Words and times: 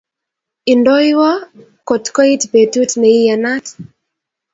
Indoywa 0.71 1.31
kot 1.87 2.05
koit 2.15 2.43
betut 2.51 2.91
ne 2.99 3.09
iyanat 3.19 3.65